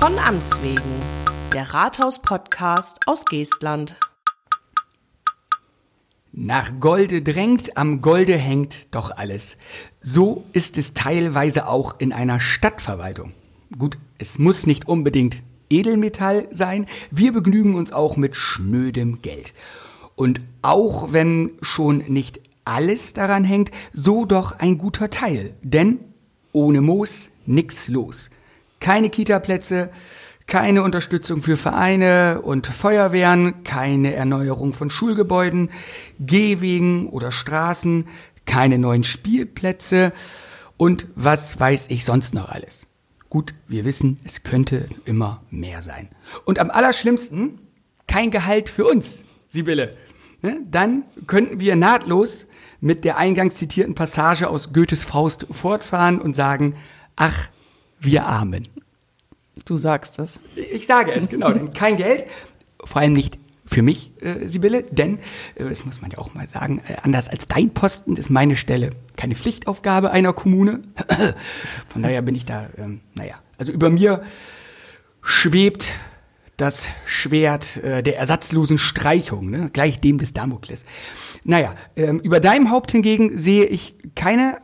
[0.00, 0.80] Von Amts wegen.
[1.52, 3.96] Der Rathaus-Podcast aus Geestland.
[6.32, 9.58] Nach Golde drängt, am Golde hängt doch alles.
[10.00, 13.34] So ist es teilweise auch in einer Stadtverwaltung.
[13.76, 15.36] Gut, es muss nicht unbedingt
[15.68, 16.86] Edelmetall sein.
[17.10, 19.52] Wir begnügen uns auch mit schnödem Geld.
[20.14, 25.52] Und auch wenn schon nicht alles daran hängt, so doch ein guter Teil.
[25.62, 26.00] Denn
[26.52, 28.30] ohne Moos nix los.
[28.80, 29.90] Keine Kitaplätze,
[30.46, 35.70] keine Unterstützung für Vereine und Feuerwehren, keine Erneuerung von Schulgebäuden,
[36.18, 38.08] Gehwegen oder Straßen,
[38.46, 40.12] keine neuen Spielplätze
[40.76, 42.86] und was weiß ich sonst noch alles.
[43.28, 46.08] Gut, wir wissen, es könnte immer mehr sein.
[46.44, 47.60] Und am allerschlimmsten,
[48.08, 49.96] kein Gehalt für uns, Sibylle.
[50.42, 50.60] Ne?
[50.68, 52.46] Dann könnten wir nahtlos
[52.80, 56.74] mit der eingangs zitierten Passage aus Goethes Faust fortfahren und sagen,
[57.14, 57.50] ach,
[58.00, 58.68] wir Armen.
[59.64, 60.40] Du sagst es.
[60.56, 61.52] Ich sage es, genau.
[61.52, 62.24] Denn kein Geld,
[62.82, 65.18] vor allem nicht für mich, äh, Sibylle, denn,
[65.54, 68.56] äh, das muss man ja auch mal sagen, äh, anders als dein Posten ist meine
[68.56, 70.82] Stelle keine Pflichtaufgabe einer Kommune.
[71.88, 74.22] Von daher bin ich da, ähm, naja, also über mir
[75.22, 75.92] schwebt
[76.56, 79.70] das Schwert äh, der ersatzlosen Streichung, ne?
[79.72, 80.84] gleich dem des Damokles.
[81.44, 84.58] Naja, ähm, über deinem Haupt hingegen sehe ich keine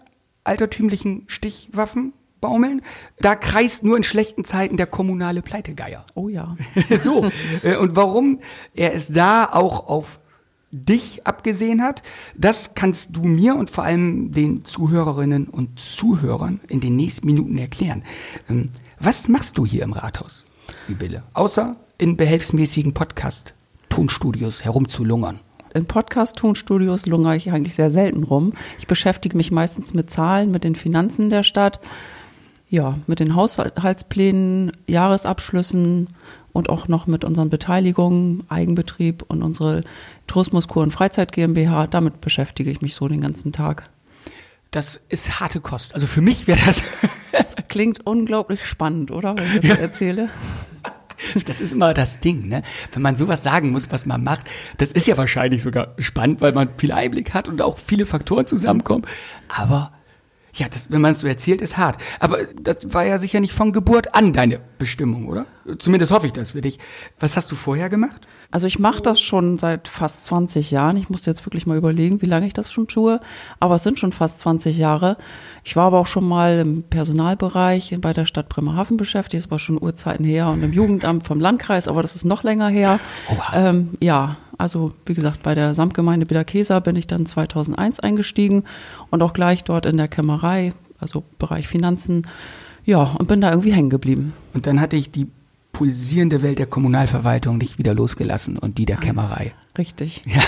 [0.45, 2.12] altertümlichen Stichwaffen,
[2.47, 2.80] baumeln.
[3.19, 6.05] Da kreist nur in schlechten Zeiten der kommunale Pleitegeier.
[6.14, 6.56] Oh ja.
[7.02, 7.28] so.
[7.62, 8.41] Äh, und warum
[8.75, 10.20] er es da auch auf
[10.70, 12.02] dich abgesehen hat,
[12.36, 17.58] das kannst du mir und vor allem den Zuhörerinnen und Zuhörern in den nächsten Minuten
[17.58, 18.05] erklären.
[18.48, 20.44] Ähm, was machst du hier im Rathaus,
[20.80, 21.24] Sibylle?
[21.33, 25.41] Außer in behelfsmäßigen Podcast-Tonstudios herumzulungern
[25.77, 28.55] in Podcast-Tonstudios lungere ich eigentlich sehr selten rum.
[28.78, 31.80] Ich beschäftige mich meistens mit Zahlen, mit den Finanzen der Stadt,
[32.69, 36.08] ja, mit den Haushaltsplänen, Jahresabschlüssen
[36.52, 39.83] und auch noch mit unseren Beteiligungen, Eigenbetrieb und unsere
[40.27, 41.86] Tourismuskur und Freizeit GmbH.
[41.86, 43.89] Damit beschäftige ich mich so den ganzen Tag.
[44.70, 45.95] Das ist harte Kost.
[45.95, 46.83] Also für mich wäre das.
[47.33, 49.36] das klingt unglaublich spannend, oder?
[49.36, 49.74] Wenn ich das ja.
[49.77, 50.29] erzähle.
[51.46, 52.62] Das ist immer das Ding, ne?
[52.92, 56.52] Wenn man sowas sagen muss, was man macht, das ist ja wahrscheinlich sogar spannend, weil
[56.52, 59.07] man viel Einblick hat und auch viele Faktoren zusammenkommen.
[59.48, 59.92] Aber
[60.56, 62.02] ja, das, wenn man es so erzählt, ist hart.
[62.18, 65.46] Aber das war ja sicher nicht von Geburt an deine Bestimmung, oder?
[65.79, 66.79] Zumindest hoffe ich das für dich.
[67.19, 68.27] Was hast du vorher gemacht?
[68.51, 70.97] Also ich mache das schon seit fast 20 Jahren.
[70.97, 73.21] Ich musste jetzt wirklich mal überlegen, wie lange ich das schon tue.
[73.59, 75.17] Aber es sind schon fast 20 Jahre.
[75.65, 79.45] Ich war aber auch schon mal im Personalbereich bei der Stadt Bremerhaven beschäftigt.
[79.45, 82.69] Das war schon Urzeiten her und im Jugendamt vom Landkreis, aber das ist noch länger
[82.69, 83.01] her.
[83.53, 88.65] Ähm, ja, also wie gesagt, bei der Samtgemeinde Biederkesa bin ich dann 2001 eingestiegen
[89.11, 92.27] und auch gleich dort in der Kämmerei, also Bereich Finanzen.
[92.85, 94.33] Ja, und bin da irgendwie hängen geblieben.
[94.55, 95.27] Und dann hatte ich die
[95.77, 99.53] pulsierende Welt der Kommunalverwaltung nicht wieder losgelassen und die der Kämmerei.
[99.77, 100.23] Richtig.
[100.25, 100.41] Ja.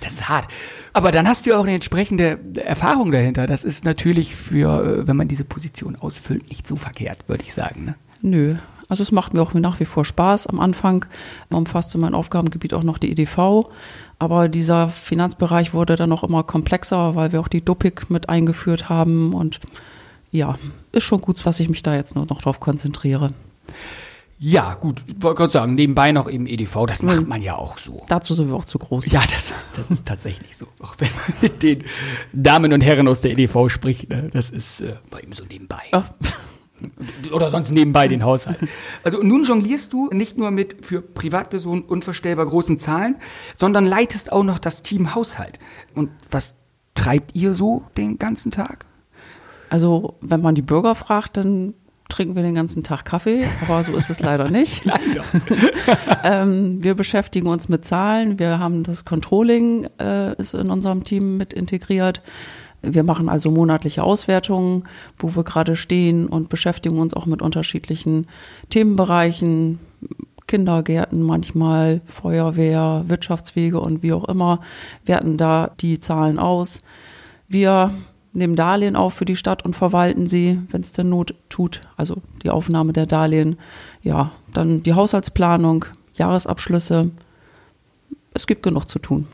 [0.00, 0.48] Das ist hart.
[0.92, 3.46] Aber dann hast du ja auch eine entsprechende Erfahrung dahinter.
[3.46, 7.54] Das ist natürlich für, äh, wenn man diese Position ausfüllt, nicht so verkehrt, würde ich
[7.54, 7.84] sagen.
[7.84, 7.94] Ne?
[8.20, 8.56] Nö,
[8.88, 10.48] also es macht mir auch nach wie vor Spaß.
[10.48, 11.04] Am Anfang
[11.50, 13.68] umfasste mein Aufgabengebiet auch noch die EDV.
[14.18, 18.88] Aber dieser Finanzbereich wurde dann auch immer komplexer, weil wir auch die DUPIC mit eingeführt
[18.88, 19.34] haben.
[19.34, 19.60] Und
[20.32, 20.58] ja,
[20.90, 23.30] ist schon gut, dass ich mich da jetzt nur noch drauf konzentriere.
[24.44, 27.78] Ja, gut, ich wollte gerade sagen, nebenbei noch eben EDV, das macht man ja auch
[27.78, 28.02] so.
[28.08, 29.06] Dazu sind wir auch zu groß.
[29.06, 30.66] Ja, das, das ist tatsächlich so.
[30.80, 31.84] Auch wenn man mit den
[32.32, 35.82] Damen und Herren aus der EDV spricht, ne, das ist äh, ihm so nebenbei.
[35.92, 36.08] Ja.
[37.32, 38.58] Oder sonst nebenbei den Haushalt.
[39.04, 43.16] Also nun jonglierst du nicht nur mit für Privatpersonen unvorstellbar großen Zahlen,
[43.56, 45.60] sondern leitest auch noch das Team Haushalt.
[45.94, 46.56] Und was
[46.96, 48.86] treibt ihr so den ganzen Tag?
[49.72, 51.72] Also, wenn man die Bürger fragt, dann
[52.10, 54.84] trinken wir den ganzen Tag Kaffee, aber so ist es leider nicht.
[54.84, 55.24] leider.
[56.24, 61.38] ähm, wir beschäftigen uns mit Zahlen, wir haben das Controlling äh, ist in unserem Team
[61.38, 62.20] mit integriert.
[62.82, 64.84] Wir machen also monatliche Auswertungen,
[65.18, 68.26] wo wir gerade stehen und beschäftigen uns auch mit unterschiedlichen
[68.68, 69.78] Themenbereichen,
[70.46, 74.60] Kindergärten manchmal, Feuerwehr, Wirtschaftswege und wie auch immer,
[75.06, 76.82] werten da die Zahlen aus.
[77.48, 77.90] Wir
[78.32, 82.16] nehmen Darlehen auf für die Stadt und verwalten sie, wenn es denn Not tut, also
[82.42, 83.58] die Aufnahme der Darlehen.
[84.02, 85.84] Ja, dann die Haushaltsplanung,
[86.14, 87.10] Jahresabschlüsse.
[88.34, 89.26] Es gibt genug zu tun.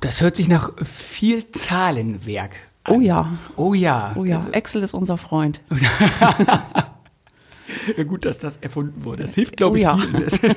[0.00, 2.94] Das hört sich nach viel Zahlenwerk an.
[2.94, 3.32] Oh ja.
[3.56, 4.12] Oh ja.
[4.16, 4.38] Oh ja.
[4.38, 5.60] Also Excel ist unser Freund.
[8.06, 9.22] Gut, dass das erfunden wurde.
[9.22, 9.98] Das hilft, glaube ich, oh ja.
[9.98, 10.26] vielen.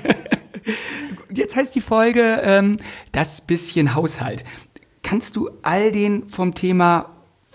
[1.31, 2.77] Jetzt heißt die Folge ähm,
[3.11, 4.43] das bisschen Haushalt.
[5.03, 7.11] Kannst du all den vom Thema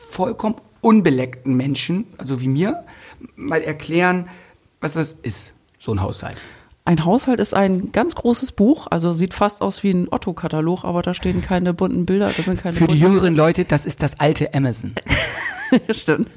[0.08, 2.84] vollkommen unbeleckten Menschen, also wie mir,
[3.36, 4.26] mal erklären,
[4.80, 6.36] was das ist, so ein Haushalt?
[6.86, 11.02] Ein Haushalt ist ein ganz großes Buch, also sieht fast aus wie ein Otto-Katalog, aber
[11.02, 14.18] da stehen keine bunten Bilder, da sind keine Für die jüngeren Leute, das ist das
[14.18, 14.94] alte Amazon.
[15.90, 16.28] Stimmt.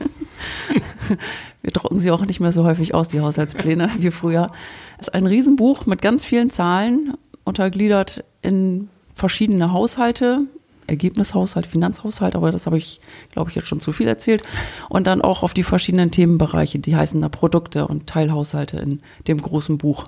[1.61, 4.51] Wir drucken sie auch nicht mehr so häufig aus, die Haushaltspläne, wie früher.
[4.99, 7.13] Es ist ein Riesenbuch mit ganz vielen Zahlen,
[7.45, 10.41] untergliedert in verschiedene Haushalte,
[10.87, 12.99] Ergebnishaushalt, Finanzhaushalt, aber das habe ich,
[13.31, 14.43] glaube ich, jetzt schon zu viel erzählt.
[14.89, 19.41] Und dann auch auf die verschiedenen Themenbereiche, die heißen da Produkte und Teilhaushalte in dem
[19.41, 20.05] großen Buch.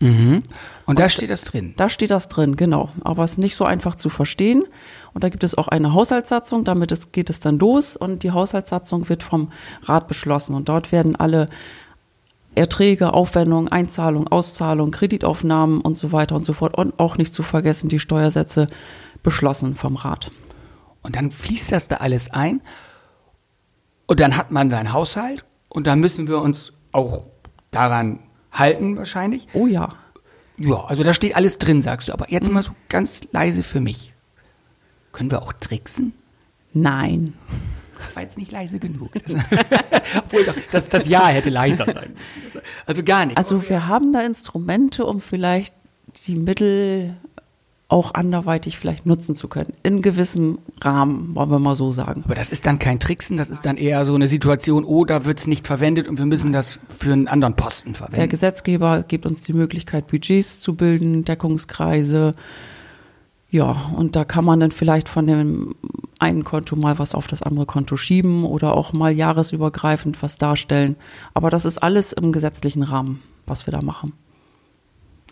[0.00, 0.40] Mhm.
[0.86, 1.74] Und da steht das drin.
[1.76, 2.90] Da steht das drin, genau.
[3.02, 4.64] Aber es ist nicht so einfach zu verstehen.
[5.12, 7.96] Und da gibt es auch eine Haushaltssatzung, damit es, geht es dann los.
[7.96, 9.50] Und die Haushaltssatzung wird vom
[9.82, 10.54] Rat beschlossen.
[10.54, 11.48] Und dort werden alle
[12.54, 16.76] Erträge, Aufwendungen, Einzahlungen, Auszahlungen, Kreditaufnahmen und so weiter und so fort.
[16.76, 18.68] Und auch nicht zu vergessen die Steuersätze
[19.24, 20.30] beschlossen vom Rat.
[21.02, 22.62] Und dann fließt das da alles ein.
[24.06, 25.44] Und dann hat man seinen Haushalt.
[25.68, 27.26] Und dann müssen wir uns auch
[27.72, 28.20] daran
[28.52, 29.48] halten, wahrscheinlich.
[29.52, 29.88] Oh ja.
[30.56, 32.12] Ja, also da steht alles drin, sagst du.
[32.12, 34.14] Aber jetzt mal so ganz leise für mich.
[35.10, 36.12] Können wir auch tricksen?
[36.72, 37.34] Nein.
[37.98, 39.12] Das war jetzt nicht leise genug.
[39.12, 39.34] Das,
[40.18, 42.60] obwohl doch, das, das Ja hätte leiser sein müssen.
[42.86, 43.36] Also gar nicht.
[43.36, 45.74] Also wir haben da Instrumente, um vielleicht
[46.26, 47.16] die Mittel
[47.88, 49.74] auch anderweitig vielleicht nutzen zu können.
[49.82, 52.22] In gewissem Rahmen, wollen wir mal so sagen.
[52.24, 55.24] Aber das ist dann kein Tricksen, das ist dann eher so eine Situation, oh, da
[55.24, 58.16] wird es nicht verwendet und wir müssen das für einen anderen Posten verwenden.
[58.16, 62.34] Der Gesetzgeber gibt uns die Möglichkeit, Budgets zu bilden, Deckungskreise.
[63.50, 65.74] Ja, und da kann man dann vielleicht von dem
[66.18, 70.96] einen Konto mal was auf das andere Konto schieben oder auch mal jahresübergreifend was darstellen.
[71.34, 74.14] Aber das ist alles im gesetzlichen Rahmen, was wir da machen.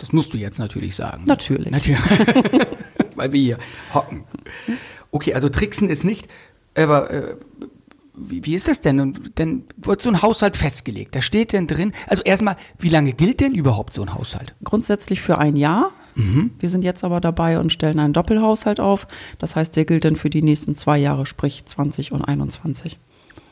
[0.03, 1.23] Das musst du jetzt natürlich sagen.
[1.27, 1.71] Natürlich.
[1.71, 2.01] Natürlich.
[3.15, 3.59] Weil wir hier
[3.95, 4.25] hocken.
[5.13, 6.27] Okay, also Tricksen ist nicht,
[6.77, 7.37] aber äh,
[8.17, 9.17] wie, wie ist das denn?
[9.37, 11.15] Dann wird so ein Haushalt festgelegt.
[11.15, 14.57] Da steht denn drin, also erstmal, wie lange gilt denn überhaupt so ein Haushalt?
[14.65, 15.93] Grundsätzlich für ein Jahr.
[16.59, 19.07] Wir sind jetzt aber dabei und stellen einen Doppelhaushalt auf.
[19.39, 22.99] Das heißt, der gilt dann für die nächsten zwei Jahre, sprich 20 und 21.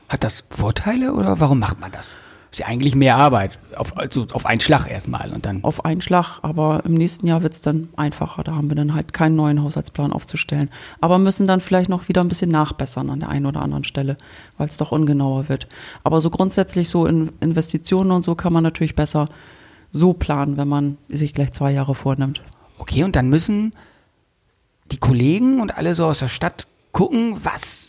[0.09, 2.17] Hat das Vorteile oder warum macht man das?
[2.51, 3.59] Ist ja eigentlich mehr Arbeit.
[3.77, 5.63] Auf, also auf einen Schlag erstmal und dann.
[5.63, 8.43] Auf einen Schlag, aber im nächsten Jahr wird es dann einfacher.
[8.43, 10.69] Da haben wir dann halt keinen neuen Haushaltsplan aufzustellen.
[11.01, 14.17] Aber müssen dann vielleicht noch wieder ein bisschen nachbessern an der einen oder anderen Stelle,
[14.59, 15.69] weil es doch ungenauer wird.
[16.03, 19.29] Aber so grundsätzlich so in Investitionen und so kann man natürlich besser
[19.93, 22.43] so planen, wenn man sich gleich zwei Jahre vornimmt.
[22.79, 23.75] Okay, und dann müssen
[24.91, 27.80] die Kollegen und alle so aus der Stadt gucken, was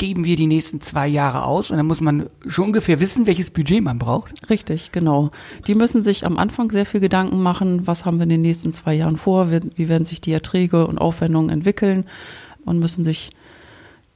[0.00, 1.70] geben wir die nächsten zwei Jahre aus?
[1.70, 4.32] Und dann muss man schon ungefähr wissen, welches Budget man braucht.
[4.48, 5.30] Richtig, genau.
[5.66, 8.72] Die müssen sich am Anfang sehr viel Gedanken machen, was haben wir in den nächsten
[8.72, 12.04] zwei Jahren vor, wie werden sich die Erträge und Aufwendungen entwickeln
[12.64, 13.30] und müssen sich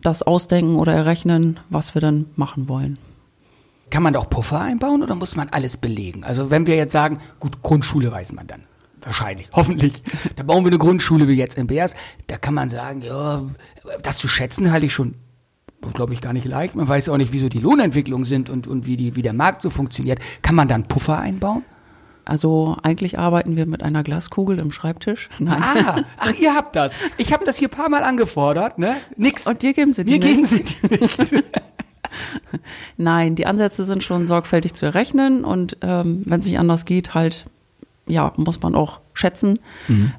[0.01, 2.97] das ausdenken oder errechnen, was wir dann machen wollen.
[3.91, 6.25] Kann man doch Puffer einbauen oder muss man alles belegen?
[6.25, 8.63] Also wenn wir jetzt sagen, gut, Grundschule weiß man dann.
[9.03, 10.03] Wahrscheinlich, hoffentlich.
[10.37, 11.95] Da bauen wir eine Grundschule wie jetzt in Beers.
[12.27, 13.43] Da kann man sagen, ja,
[14.03, 15.15] das zu schätzen halte ich schon,
[15.93, 16.75] glaube ich, gar nicht leicht.
[16.75, 19.63] Man weiß auch nicht, wieso die Lohnentwicklungen sind und, und wie, die, wie der Markt
[19.63, 20.19] so funktioniert.
[20.43, 21.63] Kann man dann Puffer einbauen?
[22.25, 25.29] Also eigentlich arbeiten wir mit einer Glaskugel im Schreibtisch.
[25.39, 25.63] Nein.
[25.63, 26.97] Ah, ach, ihr habt das.
[27.19, 28.97] Ich habe das hier ein paar Mal angefordert, ne?
[29.17, 29.47] Nix.
[29.47, 30.31] Und dir geben sie die Mir nicht?
[30.31, 31.45] geben sie die nicht.
[32.97, 37.15] Nein, die Ansätze sind schon sorgfältig zu errechnen und ähm, wenn es nicht anders geht,
[37.15, 37.45] halt,
[38.07, 39.59] ja, muss man auch schätzen,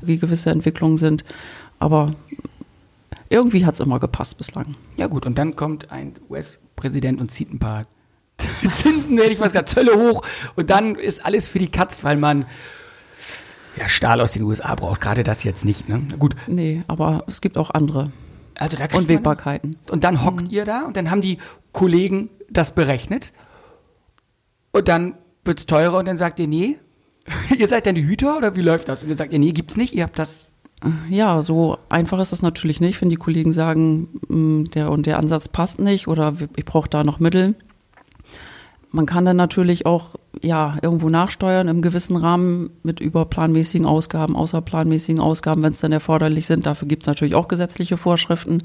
[0.01, 1.23] wie gewisse Entwicklungen sind.
[1.79, 2.11] Aber
[3.35, 4.75] irgendwie hat es immer gepasst bislang.
[4.95, 7.85] Ja gut, und dann kommt ein US-Präsident und zieht ein paar
[8.71, 10.23] Zinsen, hätte ich was gesagt, Zölle hoch
[10.55, 12.45] und dann ist alles für die Katz, weil man
[13.77, 15.89] ja, Stahl aus den USA braucht, gerade das jetzt nicht.
[15.89, 16.01] Ne?
[16.09, 18.11] Na Gut, Nee, aber es gibt auch andere
[18.57, 19.75] also da Unwägbarkeiten.
[19.89, 21.39] Und dann hockt ihr da und dann haben die
[21.73, 23.33] Kollegen das berechnet
[24.71, 26.77] und dann wird's teurer und dann sagt ihr, nee,
[27.57, 29.03] ihr seid dann die Hüter oder wie läuft das?
[29.03, 30.51] Und ihr sagt ihr, nee, gibt's nicht, ihr habt das
[31.09, 35.17] Ja, so einfach ist das natürlich nicht, wenn die Kollegen sagen, mm, der und der
[35.17, 37.55] Ansatz passt nicht oder ich brauche da noch Mittel.
[38.91, 45.19] Man kann dann natürlich auch ja irgendwo nachsteuern im gewissen Rahmen mit überplanmäßigen Ausgaben, außerplanmäßigen
[45.19, 46.65] Ausgaben, wenn es dann erforderlich sind.
[46.65, 48.61] Dafür gibt es natürlich auch gesetzliche Vorschriften.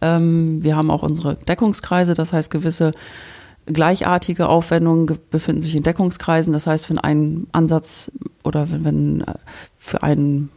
[0.00, 2.92] Ähm, wir haben auch unsere Deckungskreise, das heißt gewisse
[3.66, 6.52] gleichartige Aufwendungen ge- befinden sich in Deckungskreisen.
[6.52, 8.10] Das heißt, wenn ein Ansatz
[8.42, 9.34] oder wenn, wenn äh,
[9.78, 10.50] für einen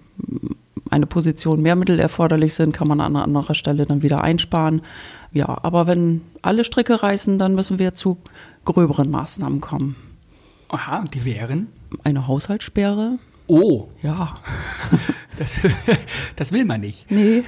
[0.95, 4.81] eine Position mehr Mittel erforderlich sind, kann man an anderer Stelle dann wieder einsparen.
[5.33, 8.17] Ja, aber wenn alle Stricke reißen, dann müssen wir zu
[8.63, 9.95] gröberen Maßnahmen kommen.
[10.69, 11.67] Aha, und die wären?
[12.03, 13.19] Eine Haushaltssperre?
[13.47, 14.35] Oh, Ja,
[15.37, 15.59] das,
[16.35, 17.11] das will man nicht.
[17.11, 17.43] nee.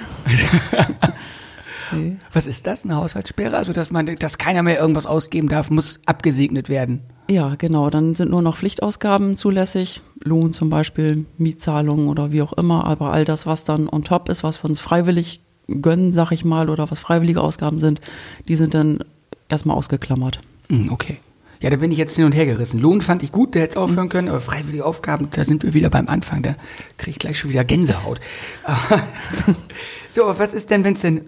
[1.91, 2.17] nee.
[2.33, 3.57] Was ist das, eine Haushaltssperre?
[3.57, 7.01] Also, dass man, dass keiner mehr irgendwas ausgeben darf, muss abgesegnet werden.
[7.29, 7.89] Ja, genau.
[7.89, 10.01] Dann sind nur noch Pflichtausgaben zulässig.
[10.23, 12.85] Lohn zum Beispiel, Mietzahlungen oder wie auch immer.
[12.85, 16.45] Aber all das, was dann on top ist, was wir uns freiwillig gönnen, sag ich
[16.45, 17.99] mal, oder was freiwillige Ausgaben sind,
[18.47, 19.03] die sind dann
[19.49, 20.39] erstmal ausgeklammert.
[20.69, 21.17] Hm, Okay.
[21.59, 22.79] Ja, da bin ich jetzt hin und her gerissen.
[22.79, 25.73] Lohn fand ich gut, der hätte es aufhören können, aber freiwillige Aufgaben, da sind wir
[25.73, 26.55] wieder beim Anfang, da
[26.97, 28.19] kriege ich gleich schon wieder Gänsehaut.
[30.11, 31.25] so, aber was ist denn, wenn es denn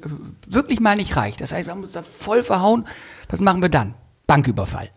[0.47, 1.41] wirklich mal nicht reicht?
[1.41, 2.85] Das heißt, wir haben uns da voll verhauen,
[3.27, 3.95] was machen wir dann?
[4.27, 4.91] Banküberfall.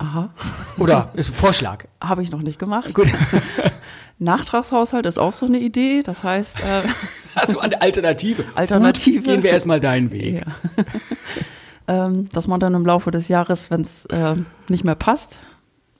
[0.00, 0.30] Aha.
[0.78, 1.84] Oder ist ein Vorschlag.
[2.00, 2.92] Habe ich noch nicht gemacht.
[2.94, 3.08] Gut.
[4.18, 6.02] Nachtragshaushalt ist auch so eine Idee.
[6.02, 6.82] Das heißt, äh,
[7.36, 8.44] Hast du eine Alternative?
[8.54, 9.16] Alternative.
[9.18, 10.42] Gut, gehen wir erstmal deinen Weg.
[10.46, 10.84] ja.
[12.06, 14.36] ähm, dass man dann im Laufe des Jahres, wenn es äh,
[14.68, 15.40] nicht mehr passt,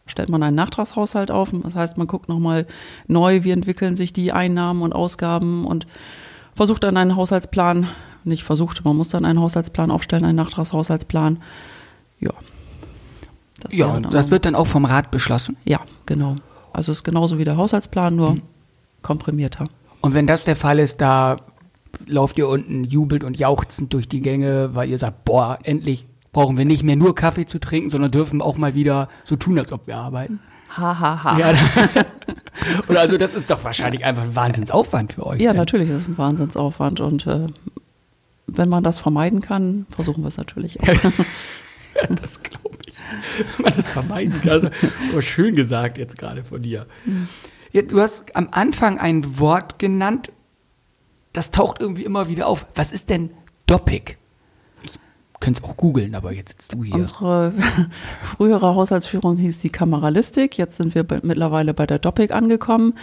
[0.07, 1.51] stellt man einen Nachtragshaushalt auf.
[1.53, 2.67] Das heißt, man guckt nochmal
[3.07, 5.87] neu, wie entwickeln sich die Einnahmen und Ausgaben und
[6.55, 7.89] versucht dann einen Haushaltsplan,
[8.25, 11.43] nicht versucht, man muss dann einen Haushaltsplan aufstellen, einen Nachtragshaushaltsplan.
[12.19, 12.33] Ja.
[13.61, 15.57] Das Ja, dann das wird dann auch vom Rat beschlossen.
[15.65, 16.37] Ja, genau.
[16.73, 18.39] Also es ist genauso wie der Haushaltsplan, nur
[19.03, 19.65] komprimierter.
[20.01, 21.37] Und wenn das der Fall ist, da
[22.07, 26.57] lauft ihr unten jubelt und jauchzend durch die Gänge, weil ihr sagt, boah, endlich brauchen
[26.57, 29.73] wir nicht mehr nur Kaffee zu trinken, sondern dürfen auch mal wieder so tun, als
[29.73, 30.41] ob wir arbeiten.
[30.77, 31.39] Ha, ha, ha.
[31.39, 31.53] Ja,
[32.87, 35.41] und also das ist doch wahrscheinlich einfach ein Wahnsinnsaufwand für euch.
[35.41, 35.59] Ja, denn.
[35.59, 37.49] natürlich, das ist ein Wahnsinnsaufwand und äh,
[38.47, 40.87] wenn man das vermeiden kann, versuchen wir es natürlich auch.
[42.23, 42.95] Das glaube ich.
[43.59, 44.49] Man das vermeiden kann.
[44.49, 46.87] Das ist aber schön gesagt jetzt gerade von dir.
[47.73, 50.33] Ja, du hast am Anfang ein Wort genannt,
[51.33, 52.67] das taucht irgendwie immer wieder auf.
[52.75, 53.31] Was ist denn
[53.67, 54.19] Doppik?
[54.83, 54.93] Ich
[55.39, 56.95] könnte es auch googeln, aber jetzt sitzt du hier.
[56.95, 57.55] Unsere
[58.25, 60.59] frühere Haushaltsführung hieß die Kameralistik.
[60.59, 62.95] Jetzt sind wir mittlerweile bei der Doppik angekommen.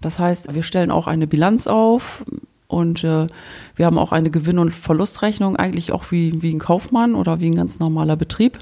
[0.00, 2.24] Das heißt, wir stellen auch eine Bilanz auf
[2.68, 3.26] und äh,
[3.76, 7.46] wir haben auch eine Gewinn- und Verlustrechnung, eigentlich auch wie, wie ein Kaufmann oder wie
[7.50, 8.58] ein ganz normaler Betrieb.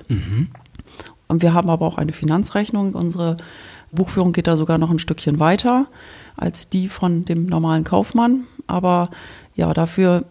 [1.27, 2.95] Und wir haben aber auch eine Finanzrechnung.
[2.95, 3.39] Unsere
[3.93, 5.87] Buchführung geht da sogar noch ein Stückchen weiter
[6.37, 8.45] als die von dem normalen Kaufmann.
[8.67, 9.09] Aber
[9.55, 10.25] ja, dafür,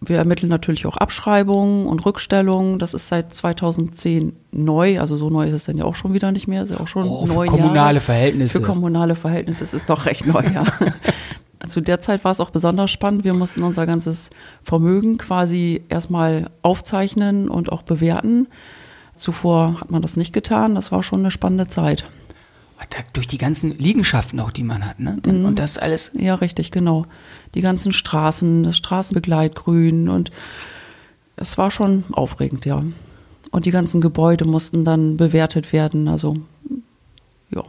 [0.00, 2.78] wir ermitteln natürlich auch Abschreibungen und Rückstellungen.
[2.78, 5.00] Das ist seit 2010 neu.
[5.00, 6.62] Also so neu ist es dann ja auch schon wieder nicht mehr.
[6.62, 8.00] Ist ja auch schon Oh, für neun kommunale Jahre.
[8.00, 8.60] Verhältnisse.
[8.60, 10.64] Für kommunale Verhältnisse ist es doch recht neu, ja.
[11.66, 13.24] Zu der Zeit war es auch besonders spannend.
[13.24, 14.30] Wir mussten unser ganzes
[14.62, 18.46] Vermögen quasi erstmal aufzeichnen und auch bewerten.
[19.16, 20.76] Zuvor hat man das nicht getan.
[20.76, 22.08] Das war schon eine spannende Zeit.
[23.12, 25.18] Durch die ganzen Liegenschaften auch, die man hat, ne?
[25.24, 26.12] Und das alles.
[26.14, 27.06] Ja, richtig, genau.
[27.56, 30.30] Die ganzen Straßen, das Straßenbegleitgrün und
[31.34, 32.84] es war schon aufregend, ja.
[33.50, 36.06] Und die ganzen Gebäude mussten dann bewertet werden.
[36.06, 36.36] Also,
[37.50, 37.64] ja.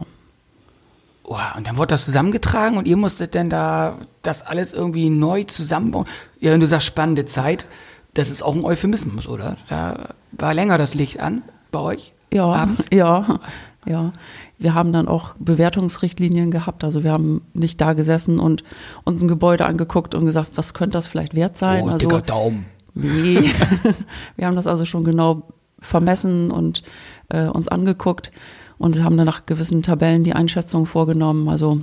[1.32, 5.44] Oh, und dann wurde das zusammengetragen und ihr musstet denn da das alles irgendwie neu
[5.44, 6.06] zusammenbauen.
[6.40, 7.68] Ja, wenn du sagst spannende Zeit,
[8.14, 9.56] das ist auch ein Euphemismus, oder?
[9.68, 12.14] Da war länger das Licht an bei euch?
[12.32, 12.86] Ja, Abends?
[12.92, 13.38] ja,
[13.86, 14.12] ja.
[14.58, 16.82] Wir haben dann auch Bewertungsrichtlinien gehabt.
[16.82, 18.64] Also wir haben nicht da gesessen und
[19.04, 21.84] uns ein Gebäude angeguckt und gesagt, was könnte das vielleicht wert sein?
[21.84, 22.66] Oh, also, dicker Daumen.
[22.94, 23.52] Nee,
[24.36, 25.42] wir haben das also schon genau
[25.78, 26.82] vermessen und
[27.28, 28.32] äh, uns angeguckt
[28.80, 31.50] und haben dann nach gewissen Tabellen die Einschätzung vorgenommen.
[31.50, 31.82] Also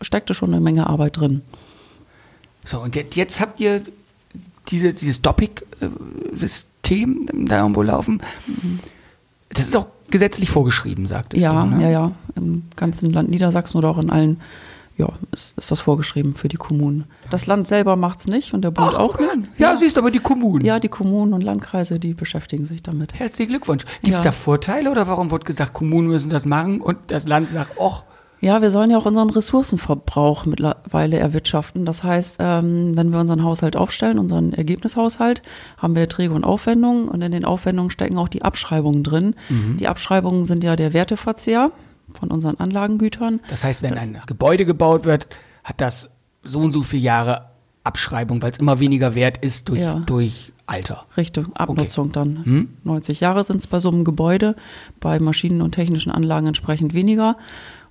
[0.00, 1.42] steckte schon eine Menge Arbeit drin.
[2.64, 3.82] So, und jetzt, habt ihr
[4.68, 8.20] diese, dieses Doppik-System da irgendwo laufen.
[9.50, 11.84] Das ist auch gesetzlich vorgeschrieben, sagtest ja, du, ne?
[11.84, 12.10] ja, ja.
[12.34, 14.40] Im ganzen Land Niedersachsen oder auch in allen,
[14.96, 17.04] ja, ist, ist das vorgeschrieben für die Kommunen.
[17.30, 19.30] Das Land selber macht's nicht und der Bund Ach, auch nicht.
[19.30, 19.48] an.
[19.58, 20.64] Ja, siehst du, aber die Kommunen.
[20.64, 23.14] Ja, die Kommunen und Landkreise, die beschäftigen sich damit.
[23.14, 23.84] Herzlichen Glückwunsch.
[24.02, 24.30] Gibt es Ja.
[24.30, 28.04] da Vorteile oder warum wird gesagt, Kommunen müssen das machen und das Land sagt, och,
[28.40, 31.86] Ja, wir sollen ja auch unseren Ressourcenverbrauch mittlerweile erwirtschaften.
[31.86, 35.40] Das heißt, ähm, wenn wir unseren Haushalt aufstellen, unseren Ergebnishaushalt,
[35.78, 39.34] haben wir Erträge und Aufwendungen und in den Aufwendungen stecken auch die Abschreibungen drin.
[39.80, 41.70] Die Abschreibungen sind ja der Werteverzehr
[42.12, 43.40] von unseren Anlagengütern.
[43.48, 45.28] Das heißt, wenn ein Gebäude gebaut wird,
[45.62, 46.10] hat das
[46.42, 47.46] so und so viele Jahre
[47.84, 49.96] Abschreibung, weil es immer weniger wert ist durch, Ja.
[50.06, 51.04] durch Alter.
[51.16, 52.68] Richtung Abnutzung dann.
[52.84, 54.56] 90 Jahre sind es bei so einem Gebäude,
[55.00, 57.36] bei Maschinen und technischen Anlagen entsprechend weniger.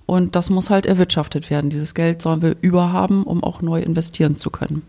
[0.06, 1.70] Und das muss halt erwirtschaftet werden.
[1.70, 4.82] Dieses Geld sollen wir überhaben, um auch neu investieren zu können.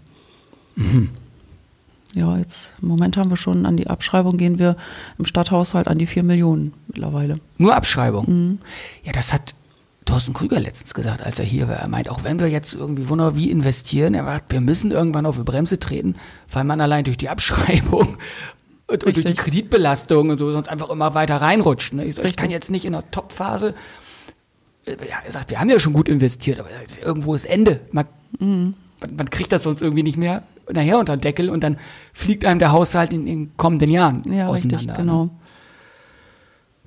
[2.15, 4.77] Ja, jetzt im Moment haben wir schon an die Abschreibung gehen wir
[5.17, 7.39] im Stadthaushalt an die 4 Millionen mittlerweile.
[7.57, 8.25] Nur Abschreibung.
[8.27, 8.59] Mhm.
[9.03, 9.53] Ja, das hat
[10.05, 11.75] Thorsten Krüger letztens gesagt, als er hier war.
[11.75, 15.25] Er meint, auch wenn wir jetzt irgendwie wunderbar wie investieren, er sagt, wir müssen irgendwann
[15.25, 16.15] auf die Bremse treten,
[16.51, 18.17] weil man allein durch die Abschreibung
[18.87, 19.33] und, und durch die.
[19.33, 21.93] Kreditbelastung und so sonst einfach immer weiter reinrutscht.
[21.93, 22.05] Ne?
[22.05, 23.73] Ich, so, ich kann jetzt nicht in der Topphase,
[24.85, 26.69] äh, ja, er sagt, wir haben ja schon gut investiert, aber
[27.01, 27.81] irgendwo ist Ende.
[27.91, 28.05] Man,
[28.39, 28.75] Mhm.
[29.01, 31.77] man, man kriegt das sonst irgendwie nicht mehr nachher unter den Deckel und dann
[32.13, 34.77] fliegt einem der Haushalt in den kommenden Jahren Ja, auseinander.
[34.77, 34.93] richtig, ne?
[34.97, 35.29] genau.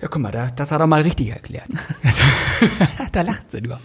[0.00, 1.68] Ja, guck mal, da, das hat er mal richtig erklärt.
[3.12, 3.80] da lacht sie nur.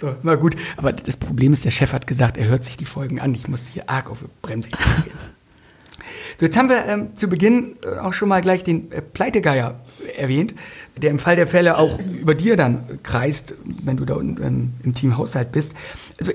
[0.00, 2.84] so, na gut, aber das Problem ist, der Chef hat gesagt, er hört sich die
[2.84, 3.34] Folgen an.
[3.34, 4.78] Ich muss hier arg auf die Bremse gehen.
[6.38, 9.78] So, jetzt haben wir ähm, zu Beginn äh, auch schon mal gleich den äh, Pleitegeier
[10.16, 10.54] erwähnt,
[10.96, 14.72] der im Fall der Fälle auch über dir dann kreist, wenn du da unten ähm,
[14.82, 15.74] im Team Haushalt bist.
[16.18, 16.32] Also,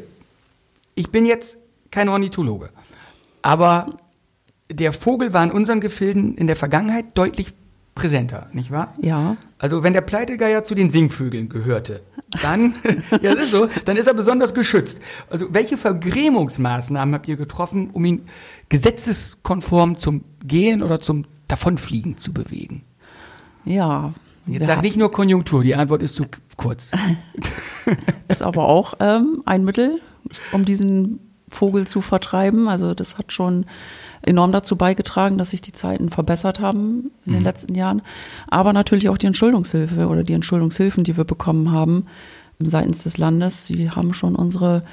[0.95, 1.57] ich bin jetzt
[1.91, 2.69] kein Ornithologe,
[3.41, 3.97] aber
[4.71, 7.53] der Vogel war in unseren Gefilden in der Vergangenheit deutlich
[7.95, 8.93] präsenter, nicht wahr?
[9.01, 9.37] Ja.
[9.57, 12.01] Also wenn der Pleitegeier zu den Singvögeln gehörte,
[12.41, 12.75] dann,
[13.21, 14.99] ja, das ist so, dann ist er besonders geschützt.
[15.29, 18.25] Also welche Vergrämungsmaßnahmen habt ihr getroffen, um ihn
[18.69, 22.83] gesetzeskonform zum Gehen oder zum Davonfliegen zu bewegen?
[23.63, 24.13] Ja.
[24.45, 26.25] Jetzt sag nicht nur Konjunktur, die Antwort ist zu
[26.57, 26.91] kurz.
[28.27, 30.01] ist aber auch ähm, ein Mittel,
[30.51, 32.67] um diesen Vogel zu vertreiben.
[32.67, 33.65] Also das hat schon
[34.22, 37.46] enorm dazu beigetragen, dass sich die Zeiten verbessert haben in den mhm.
[37.46, 38.01] letzten Jahren.
[38.48, 42.05] Aber natürlich auch die Entschuldungshilfe oder die Entschuldungshilfen, die wir bekommen haben
[42.60, 43.67] seitens des Landes.
[43.67, 44.84] Sie haben schon unsere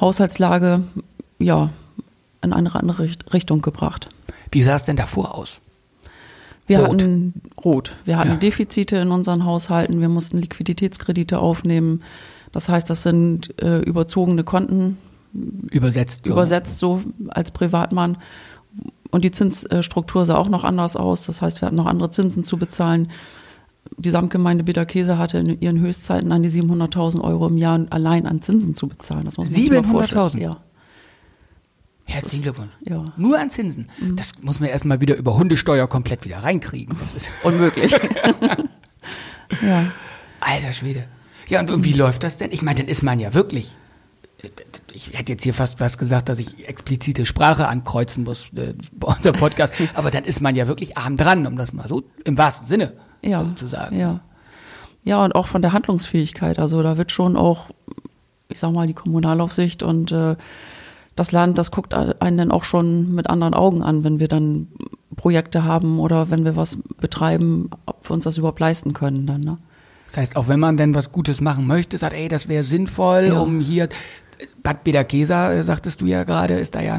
[0.00, 0.82] Haushaltslage
[1.38, 1.70] ja
[2.42, 4.08] in eine andere Richtung gebracht.
[4.50, 5.60] Wie sah es denn davor aus?
[6.66, 6.90] Wir rot.
[6.90, 7.96] hatten rot.
[8.04, 8.36] Wir hatten ja.
[8.36, 10.00] Defizite in unseren Haushalten.
[10.00, 12.02] Wir mussten Liquiditätskredite aufnehmen.
[12.52, 14.98] Das heißt, das sind äh, überzogene Konten.
[15.70, 16.26] Übersetzt.
[16.26, 16.32] So.
[16.32, 18.18] Übersetzt so als Privatmann.
[19.10, 21.24] Und die Zinsstruktur sah auch noch anders aus.
[21.26, 23.10] Das heißt, wir hatten noch andere Zinsen zu bezahlen.
[23.96, 28.42] Die Samtgemeinde Bitterkäse hatte in ihren Höchstzeiten an die 700.000 Euro im Jahr allein an
[28.42, 29.28] Zinsen zu bezahlen.
[29.28, 30.38] 700.000?
[30.38, 30.58] Ja.
[32.04, 32.72] Herzlichen Glückwunsch.
[32.80, 33.04] Ja.
[33.16, 33.90] Nur an Zinsen.
[33.98, 34.16] Mhm.
[34.16, 36.96] Das muss man erstmal wieder über Hundesteuer komplett wieder reinkriegen.
[37.00, 37.92] Das ist unmöglich.
[39.62, 39.92] ja.
[40.40, 41.06] Alter Schwede.
[41.48, 42.52] Ja, und, und wie läuft das denn?
[42.52, 43.74] Ich meine, dann ist man ja wirklich
[44.92, 49.14] ich hätte jetzt hier fast was gesagt, dass ich explizite Sprache ankreuzen muss äh, bei
[49.14, 52.38] unserem Podcast, aber dann ist man ja wirklich arm dran, um das mal so im
[52.38, 53.98] wahrsten Sinne ja, zu sagen.
[53.98, 54.20] Ja.
[55.04, 56.58] ja, und auch von der Handlungsfähigkeit.
[56.58, 57.66] Also da wird schon auch,
[58.48, 60.36] ich sag mal, die Kommunalaufsicht und äh,
[61.16, 64.68] das Land, das guckt einen dann auch schon mit anderen Augen an, wenn wir dann
[65.16, 69.40] Projekte haben oder wenn wir was betreiben, ob wir uns das überhaupt leisten können dann.
[69.40, 69.58] Ne?
[70.08, 73.26] Das heißt, auch wenn man denn was Gutes machen möchte, sagt, ey, das wäre sinnvoll,
[73.26, 73.38] ja.
[73.38, 73.88] um hier
[74.62, 76.98] Bad Bederkesa, äh, sagtest du ja gerade, ist da ja,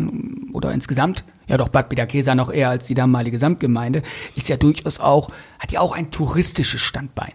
[0.54, 4.02] oder insgesamt, ja doch Bad Bederkesa noch eher als die damalige Samtgemeinde,
[4.36, 7.34] ist ja durchaus auch, hat ja auch ein touristisches Standbein.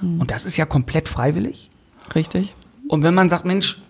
[0.00, 0.20] Mhm.
[0.20, 1.70] Und das ist ja komplett freiwillig.
[2.14, 2.54] Richtig.
[2.88, 3.80] Und wenn man sagt, Mensch,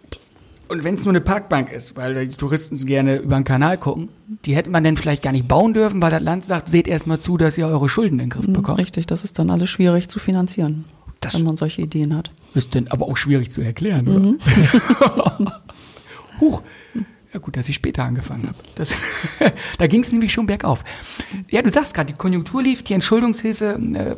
[0.69, 4.09] und wenn es nur eine Parkbank ist, weil die Touristen gerne über den Kanal gucken,
[4.45, 7.07] die hätte man denn vielleicht gar nicht bauen dürfen, weil das Land sagt, seht erst
[7.07, 8.79] mal zu, dass ihr eure Schulden in den Griff mhm, bekommt.
[8.79, 10.85] Richtig, das ist dann alles schwierig zu finanzieren,
[11.33, 12.31] das wenn man solche Ideen hat.
[12.55, 14.19] Ist denn aber auch schwierig zu erklären, oder?
[14.21, 14.39] Mhm.
[16.41, 16.63] Huch.
[17.33, 18.57] Ja gut, dass ich später angefangen habe.
[18.77, 18.93] Das,
[19.79, 20.85] da ging es nämlich schon bergauf.
[21.51, 24.17] Ja, du sagst gerade, die Konjunktur lief, die Entschuldungshilfe äh,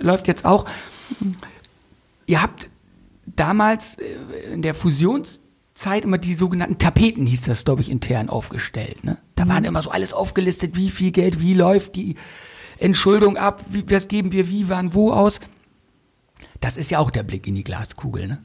[0.00, 0.66] läuft jetzt auch.
[2.26, 2.68] Ihr habt
[3.26, 9.02] damals äh, in der Fusionszeit immer die sogenannten Tapeten, hieß das, glaube ich, intern aufgestellt.
[9.02, 9.18] Ne?
[9.34, 9.68] Da waren mhm.
[9.68, 12.14] immer so alles aufgelistet, wie viel Geld, wie läuft die
[12.78, 15.40] Entschuldung ab, wie, was geben wir wie, wann, wo aus.
[16.62, 18.38] Das ist ja auch der Blick in die Glaskugel, ne?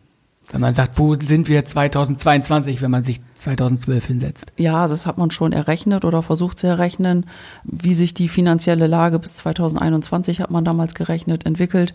[0.50, 4.54] Wenn man sagt, wo sind wir 2022, wenn man sich 2012 hinsetzt?
[4.56, 7.26] Ja, das hat man schon errechnet oder versucht zu errechnen.
[7.64, 11.94] Wie sich die finanzielle Lage bis 2021 hat man damals gerechnet, entwickelt.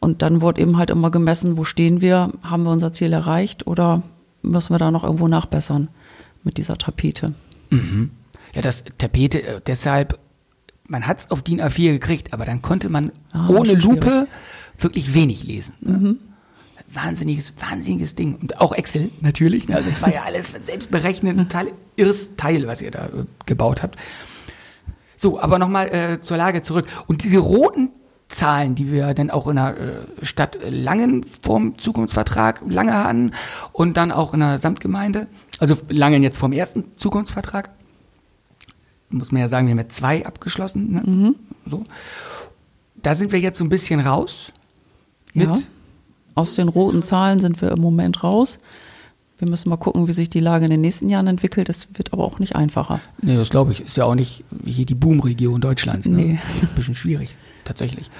[0.00, 3.68] Und dann wurde eben halt immer gemessen, wo stehen wir, haben wir unser Ziel erreicht
[3.68, 4.02] oder
[4.42, 5.88] müssen wir da noch irgendwo nachbessern
[6.42, 7.34] mit dieser Tapete.
[7.70, 8.10] Mhm.
[8.52, 10.18] Ja, das Tapete, äh, deshalb,
[10.88, 14.26] man hat es auf DIN A4 gekriegt, aber dann konnte man ah, ohne Lupe
[14.78, 15.74] wirklich wenig lesen.
[15.80, 15.92] Ne?
[15.92, 16.18] Mhm
[16.92, 18.36] wahnsinniges, wahnsinniges Ding.
[18.36, 19.68] Und auch Excel natürlich.
[19.68, 19.76] Ne?
[19.76, 23.24] Also es war ja alles selbst berechnet, ein total irres Teil, was ihr da äh,
[23.44, 23.96] gebaut habt.
[25.16, 26.86] So, aber nochmal äh, zur Lage zurück.
[27.06, 27.90] Und diese roten
[28.28, 33.32] Zahlen, die wir dann auch in der äh, Stadt Langen vom Zukunftsvertrag lange hatten
[33.72, 37.70] und dann auch in der Samtgemeinde, also Langen jetzt vom ersten Zukunftsvertrag,
[39.08, 40.92] muss man ja sagen, wir haben ja zwei abgeschlossen.
[40.92, 41.02] Ne?
[41.06, 41.36] Mhm.
[41.64, 41.84] So.
[42.96, 44.52] Da sind wir jetzt so ein bisschen raus
[45.36, 45.58] mit ja.
[46.36, 48.58] Aus den roten Zahlen sind wir im Moment raus.
[49.38, 51.68] Wir müssen mal gucken, wie sich die Lage in den nächsten Jahren entwickelt.
[51.70, 53.00] Das wird aber auch nicht einfacher.
[53.22, 53.80] Nee, das glaube ich.
[53.80, 56.06] Ist ja auch nicht hier die Boomregion Deutschlands.
[56.08, 56.16] Ne?
[56.16, 56.38] Nee.
[56.60, 58.10] Ein bisschen schwierig, tatsächlich.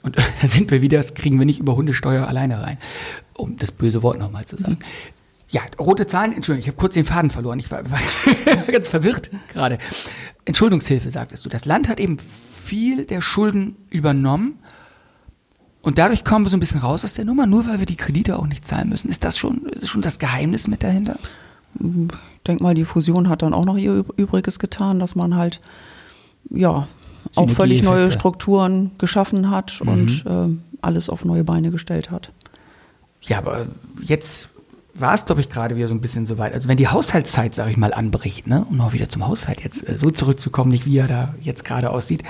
[0.00, 2.78] Und da sind wir wieder, das kriegen wir nicht über Hundesteuer alleine rein,
[3.36, 4.78] um das böse Wort nochmal zu sagen.
[4.80, 5.14] Mhm.
[5.50, 7.58] Ja, rote Zahlen, Entschuldigung, ich habe kurz den Faden verloren.
[7.58, 7.98] Ich war, war
[8.72, 9.76] ganz verwirrt gerade.
[10.46, 11.50] Entschuldungshilfe, sagtest du.
[11.50, 14.60] Das Land hat eben viel der Schulden übernommen
[15.82, 17.96] und dadurch kommen wir so ein bisschen raus aus der Nummer, nur weil wir die
[17.96, 19.08] Kredite auch nicht zahlen müssen.
[19.08, 21.16] Ist das schon, ist schon das Geheimnis mit dahinter?
[21.78, 25.60] Ich denke mal, die Fusion hat dann auch noch ihr Übriges getan, dass man halt,
[26.50, 26.86] ja,
[27.36, 28.10] auch völlig neue.
[28.10, 30.60] Strukturen geschaffen hat und Mhm.
[30.60, 32.32] äh, alles auf neue Beine gestellt hat.
[33.22, 33.66] Ja, aber
[34.02, 34.48] jetzt
[34.94, 36.54] war es, glaube ich, gerade wieder so ein bisschen so weit.
[36.54, 39.88] Also wenn die Haushaltszeit, sage ich mal, anbricht, ne, um noch wieder zum Haushalt jetzt
[39.88, 42.22] äh, so zurückzukommen, nicht wie er da jetzt gerade aussieht.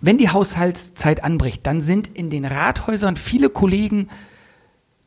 [0.00, 4.08] Wenn die Haushaltszeit anbricht, dann sind in den Rathäusern viele Kollegen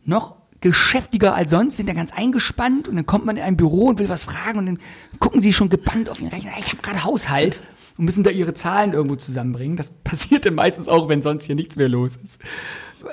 [0.06, 3.88] noch geschäftiger als sonst, sind da ganz eingespannt und dann kommt man in ein Büro
[3.88, 4.80] und will was fragen und dann
[5.20, 6.52] gucken sie schon gebannt auf den Rechner.
[6.60, 7.60] Ich habe gerade Haushalt
[7.98, 9.76] und müssen da ihre Zahlen irgendwo zusammenbringen.
[9.78, 12.40] Das passiert dann meistens auch, wenn sonst hier nichts mehr los ist.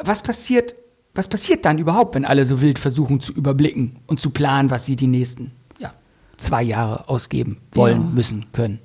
[0.05, 0.77] Was passiert,
[1.15, 4.87] was passiert dann überhaupt, wenn alle so wild versuchen zu überblicken und zu planen, was
[4.87, 5.93] sie die nächsten ja,
[6.37, 8.09] zwei Jahre ausgeben wollen, Ja.
[8.11, 8.79] müssen, können?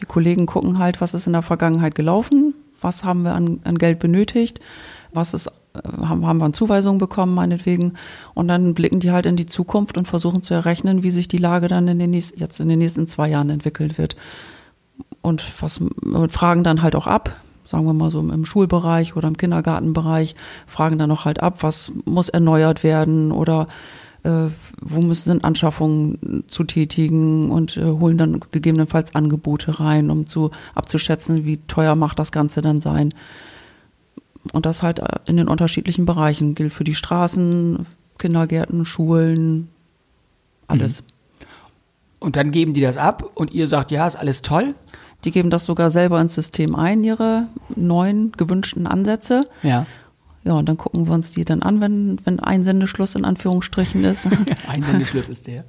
[0.00, 3.78] Die Kollegen gucken halt, was ist in der Vergangenheit gelaufen, was haben wir an, an
[3.78, 4.60] Geld benötigt,
[5.12, 7.94] was ist, äh, haben, haben wir an Zuweisungen bekommen, meinetwegen.
[8.34, 11.38] Und dann blicken die halt in die Zukunft und versuchen zu errechnen, wie sich die
[11.38, 14.16] Lage dann in den nächsten, jetzt in den nächsten zwei Jahren entwickelt wird.
[15.20, 17.34] Und was und fragen dann halt auch ab,
[17.64, 20.34] sagen wir mal so im Schulbereich oder im Kindergartenbereich,
[20.66, 23.68] fragen dann auch halt ab, was muss erneuert werden oder
[24.22, 30.50] wo müssen sind Anschaffungen zu tätigen und äh, holen dann gegebenenfalls Angebote rein, um zu
[30.74, 33.14] abzuschätzen, wie teuer macht das Ganze dann sein.
[34.52, 37.86] Und das halt äh, in den unterschiedlichen Bereichen gilt für die Straßen,
[38.18, 39.68] Kindergärten, Schulen,
[40.66, 41.04] alles.
[42.18, 44.74] Und dann geben die das ab und ihr sagt, ja, ist alles toll.
[45.24, 49.48] Die geben das sogar selber ins System ein, ihre neuen gewünschten Ansätze.
[49.62, 49.86] Ja.
[50.44, 54.28] Ja, und dann gucken wir uns die dann an, wenn, wenn Einsendeschluss in Anführungsstrichen ist,
[54.68, 55.64] Ein Sendeschluss ist der.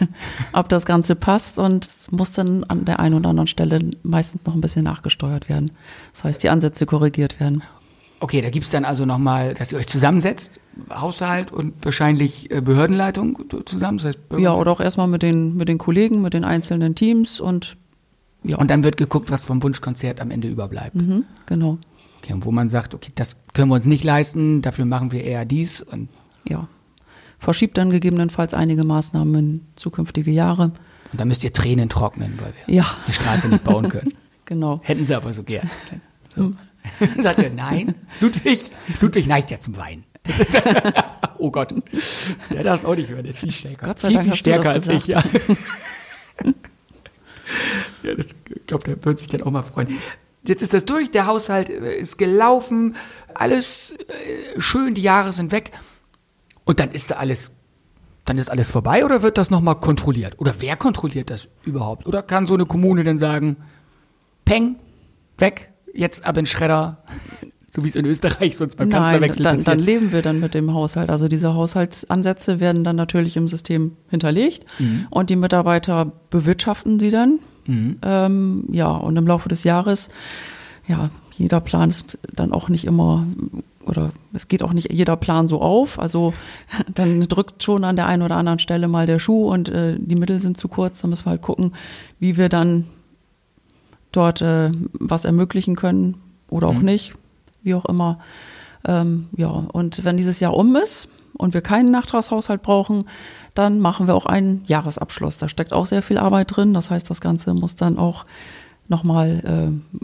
[0.52, 4.46] ob das Ganze passt und es muss dann an der einen oder anderen Stelle meistens
[4.46, 5.72] noch ein bisschen nachgesteuert werden.
[6.12, 7.62] Das heißt, die Ansätze korrigiert werden.
[8.20, 13.38] Okay, da gibt's dann also nochmal, dass ihr euch zusammensetzt, Haushalt und wahrscheinlich äh, Behördenleitung
[13.66, 13.98] zusammen.
[13.98, 17.40] Das heißt, Ja, oder auch erstmal mit den, mit den Kollegen, mit den einzelnen Teams
[17.40, 17.76] und
[18.44, 20.94] ja, Und dann wird geguckt, was vom Wunschkonzert am Ende überbleibt.
[20.94, 21.78] mhm, genau.
[22.34, 25.44] Und wo man sagt, okay, das können wir uns nicht leisten, dafür machen wir eher
[25.44, 25.80] dies.
[25.80, 26.08] Und,
[26.48, 26.68] Ja.
[27.38, 30.72] Verschiebt dann gegebenenfalls einige Maßnahmen in zukünftige Jahre.
[31.12, 34.14] und dann müsst ihr Tränen trocknen, weil wir Ja, die Straße nicht bauen können.
[34.46, 34.80] genau.
[34.82, 35.70] Hätten sie aber so gern.
[36.34, 36.52] So.
[37.22, 40.04] Sagt er, nein, Ludwig, Ludwig neigt ja zum Weinen.
[41.38, 41.74] Oh Gott,
[42.50, 43.88] der darf es auch nicht hören, der ist viel stärker.
[43.88, 45.22] Gott sei viel, Dank viel du stärker als ich, ja.
[48.02, 49.88] ja, das, ich glaube, der wird sich dann auch mal freuen.
[50.48, 52.96] Jetzt ist das durch, der Haushalt äh, ist gelaufen,
[53.34, 55.72] alles äh, schön, die Jahre sind weg.
[56.64, 57.50] Und dann ist da alles,
[58.24, 60.38] dann ist alles vorbei oder wird das nochmal kontrolliert?
[60.38, 62.06] Oder wer kontrolliert das überhaupt?
[62.06, 63.56] Oder kann so eine Kommune dann sagen,
[64.44, 64.76] Peng,
[65.38, 67.02] weg, jetzt ab in den Schredder,
[67.70, 69.68] so wie es in Österreich sonst beim Nein, Kanzlerwechsel dann, passiert.
[69.76, 71.10] dann leben wir dann mit dem Haushalt.
[71.10, 75.06] Also diese Haushaltsansätze werden dann natürlich im System hinterlegt Mhm.
[75.10, 77.38] und die Mitarbeiter bewirtschaften sie dann.
[77.66, 77.98] Mhm.
[78.02, 80.08] Ähm, ja, und im Laufe des Jahres,
[80.86, 83.26] ja, jeder Plan ist dann auch nicht immer
[83.84, 85.98] oder es geht auch nicht jeder Plan so auf.
[85.98, 86.32] Also
[86.94, 90.16] dann drückt schon an der einen oder anderen Stelle mal der Schuh und äh, die
[90.16, 91.02] Mittel sind zu kurz.
[91.02, 91.72] Da müssen wir halt gucken,
[92.18, 92.84] wie wir dann
[94.12, 96.16] dort äh, was ermöglichen können
[96.50, 96.84] oder auch Mhm.
[96.84, 97.12] nicht,
[97.62, 98.18] wie auch immer.
[98.84, 103.04] Ähm, ja, und wenn dieses Jahr um ist und wir keinen Nachtragshaushalt brauchen,
[103.54, 105.38] dann machen wir auch einen Jahresabschluss.
[105.38, 106.74] Da steckt auch sehr viel Arbeit drin.
[106.74, 108.24] Das heißt, das Ganze muss dann auch
[108.88, 109.96] nochmal äh,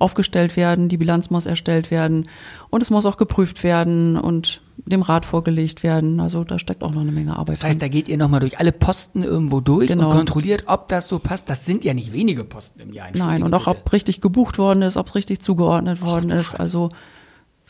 [0.00, 2.28] aufgestellt werden, die Bilanz muss erstellt werden
[2.70, 6.18] und es muss auch geprüft werden und dem Rat vorgelegt werden.
[6.18, 7.88] Also da steckt auch noch eine Menge Arbeit Das heißt, drin.
[7.90, 10.08] da geht ihr nochmal durch alle Posten irgendwo durch Genau.
[10.10, 11.48] und kontrolliert, ob das so passt.
[11.48, 13.06] Das sind ja nicht wenige Posten im Jahr.
[13.14, 13.78] Nein, und auch bitte.
[13.78, 16.58] ob richtig gebucht worden ist, ob es richtig zugeordnet worden ist.
[16.58, 16.88] Also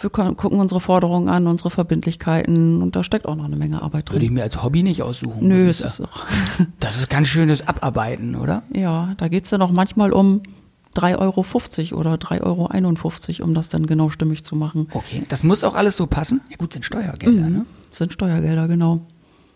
[0.03, 4.11] wir gucken unsere Forderungen an, unsere Verbindlichkeiten und da steckt auch noch eine Menge Arbeit
[4.11, 4.35] Würde ich drin.
[4.35, 5.49] mir als Hobby nicht aussuchen.
[5.49, 6.27] Nö, es ich ist auch,
[6.81, 8.63] Das ist ganz schönes Abarbeiten, oder?
[8.75, 10.43] ja, da geht's dann auch manchmal um
[10.97, 14.89] 3,50 Euro oder 3,51 Euro, um das dann genau stimmig zu machen.
[14.93, 15.25] Okay.
[15.29, 16.41] Das muss auch alles so passen?
[16.51, 17.65] Ja gut, sind Steuergelder, ne?
[17.91, 19.01] Das sind Steuergelder, genau.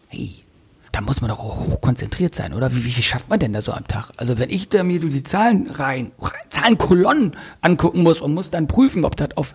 [0.08, 0.46] Hey,
[0.92, 2.74] da muss man doch auch hoch konzentriert sein, oder?
[2.74, 4.12] Wie, wie, wie schafft man denn da so am Tag?
[4.16, 6.12] Also wenn ich da mir die Zahlen rein,
[6.48, 9.54] Zahlenkolonnen angucken muss und muss dann prüfen, ob das auf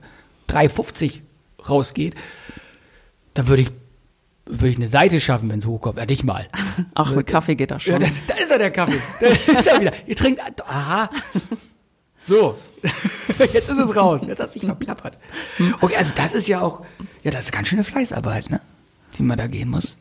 [0.52, 1.22] 3,50
[1.68, 2.16] rausgeht,
[3.34, 3.72] da würde ich,
[4.46, 5.98] würde ich eine Seite schaffen, wenn es hochkommt.
[5.98, 6.48] Ja, nicht mal.
[6.96, 7.94] Ach, mit Kaffee geht das schon.
[7.94, 9.00] Ja, das, da ist er, der Kaffee.
[9.20, 9.94] Da ist er wieder.
[10.08, 11.10] Ihr trinkt, aha.
[12.20, 12.58] So.
[13.54, 14.26] Jetzt ist es raus.
[14.28, 15.18] Jetzt hast du dich verplappert.
[15.82, 16.82] Okay, also das ist ja auch,
[17.24, 18.62] ja, das ist ganz schöne Fleißarbeit, ne?
[19.18, 19.96] Die man da gehen muss.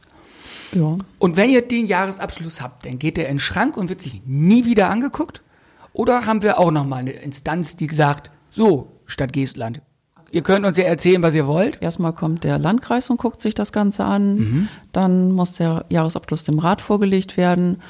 [0.73, 0.99] ja.
[1.19, 4.23] Und wenn ihr den Jahresabschluss habt, dann geht der in den Schrank und wird sich
[4.25, 5.43] nie wieder angeguckt?
[5.93, 9.83] Oder haben wir auch nochmal eine Instanz, die sagt, so, Stadt Geestland,
[10.31, 11.81] ihr könnt uns ja erzählen, was ihr wollt?
[11.81, 14.69] Erstmal kommt der Landkreis und guckt sich das Ganze an.
[14.93, 17.83] Dann muss der Jahresabschluss dem Rat vorgelegt werden.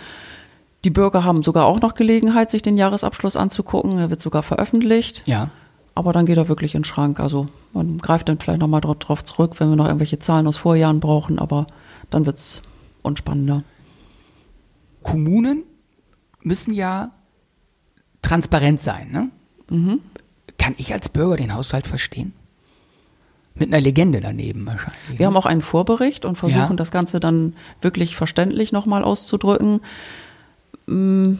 [0.84, 3.98] Die Bürger haben sogar auch noch Gelegenheit, sich den Jahresabschluss anzugucken.
[3.98, 5.22] Er wird sogar veröffentlicht.
[5.26, 5.50] Ja.
[5.94, 7.20] Aber dann geht er wirklich in den Schrank.
[7.20, 11.00] Also man greift dann vielleicht nochmal drauf zurück, wenn wir noch irgendwelche Zahlen aus Vorjahren
[11.00, 11.38] brauchen.
[11.38, 11.66] Aber
[12.08, 12.62] dann wird's
[13.02, 13.62] unspannender.
[15.02, 15.64] Kommunen
[16.42, 17.10] müssen ja
[18.22, 19.10] transparent sein.
[19.10, 19.30] Ne?
[19.68, 20.00] Mhm.
[20.58, 22.32] Kann ich als Bürger den Haushalt verstehen?
[23.54, 25.18] Mit einer Legende daneben wahrscheinlich.
[25.18, 26.76] Wir haben auch einen Vorbericht und versuchen Ja.
[26.76, 29.80] das Ganze dann wirklich verständlich nochmal auszudrücken.
[30.86, 31.32] Mm,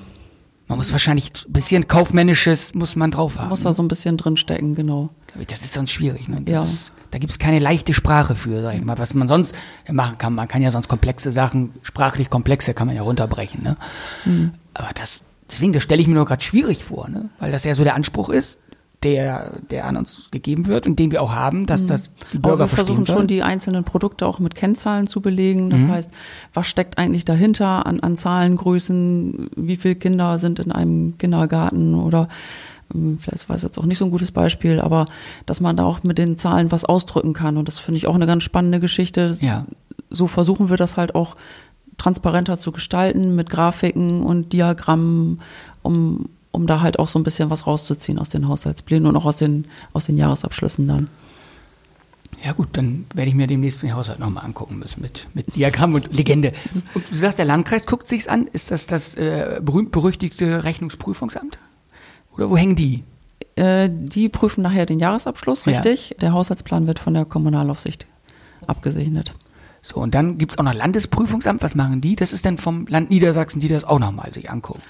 [0.68, 3.48] Man muss wahrscheinlich ein bisschen kaufmännisches muss man drauf haben.
[3.48, 5.10] Muss da so ein bisschen drinstecken, genau.
[5.48, 6.28] Das ist sonst schwierig.
[6.28, 6.42] Ne?
[6.48, 6.62] Ja.
[6.62, 9.54] ist, da gibt es keine leichte Sprache für, sag ich mal, was man sonst
[9.90, 10.32] machen kann.
[10.34, 13.62] Man kann ja sonst komplexe Sachen, sprachlich komplexe kann man ja runterbrechen.
[13.64, 13.76] Ne?
[14.24, 14.52] Mhm.
[14.74, 17.30] Aber das, deswegen, das stelle ich mir nur gerade schwierig vor, ne?
[17.40, 18.58] weil das ja so der Anspruch ist,
[19.02, 22.44] der, der an uns gegeben wird und den wir auch haben, dass das die Mhm.
[22.44, 25.70] Aber Bürger wir versuchen schon, die einzelnen Produkte auch mit Kennzahlen zu belegen.
[25.70, 26.10] Das heißt,
[26.52, 29.50] was steckt eigentlich dahinter an, an Zahlengrößen?
[29.56, 31.94] Wie viele Kinder sind in einem Kindergarten?
[31.94, 32.28] Oder
[32.94, 35.06] ähm, vielleicht war es jetzt auch nicht so ein gutes Beispiel, aber
[35.46, 37.56] dass man da auch mit den Zahlen was ausdrücken kann.
[37.56, 39.36] Und das finde ich auch eine ganz spannende Geschichte.
[39.40, 39.66] Ja.
[40.10, 41.36] So versuchen wir das halt auch
[41.96, 45.40] transparenter zu gestalten mit Grafiken und Diagrammen,
[45.82, 49.24] um, um da halt auch so ein bisschen was rauszuziehen aus den Haushaltsplänen und auch
[49.24, 51.08] aus den, aus den Jahresabschlüssen dann.
[52.44, 55.94] Ja gut, dann werde ich mir demnächst den Haushalt nochmal angucken müssen mit, mit Diagramm
[55.94, 56.52] und Legende.
[56.94, 58.46] Und du sagst, der Landkreis guckt sich's an.
[58.46, 61.58] Ist das das äh, berühmt-berüchtigte Rechnungsprüfungsamt?
[62.32, 63.04] Oder wo hängen die?
[63.56, 65.72] Äh, die prüfen nachher den Jahresabschluss, Ja.
[65.72, 66.16] richtig?
[66.20, 68.06] Der Haushaltsplan wird von der Kommunalaufsicht
[68.66, 69.34] abgesegnet.
[69.82, 71.62] So, und dann gibt's auch noch Landesprüfungsamt.
[71.62, 72.16] Was machen die?
[72.16, 74.80] Das ist dann vom Land Niedersachsen, die das auch nochmal sich angucken.